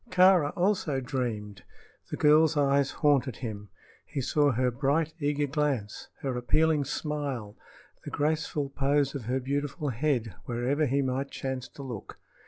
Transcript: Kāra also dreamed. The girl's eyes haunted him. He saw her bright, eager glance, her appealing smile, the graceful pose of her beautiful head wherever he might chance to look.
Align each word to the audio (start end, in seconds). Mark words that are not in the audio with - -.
Kāra 0.09 0.51
also 0.57 0.99
dreamed. 0.99 1.61
The 2.09 2.17
girl's 2.17 2.57
eyes 2.57 2.89
haunted 2.89 3.35
him. 3.35 3.69
He 4.03 4.19
saw 4.19 4.51
her 4.51 4.71
bright, 4.71 5.13
eager 5.19 5.45
glance, 5.45 6.07
her 6.21 6.35
appealing 6.35 6.85
smile, 6.85 7.55
the 8.03 8.09
graceful 8.09 8.69
pose 8.71 9.13
of 9.13 9.25
her 9.25 9.39
beautiful 9.39 9.89
head 9.89 10.33
wherever 10.45 10.87
he 10.87 11.03
might 11.03 11.29
chance 11.29 11.67
to 11.67 11.83
look. 11.83 12.17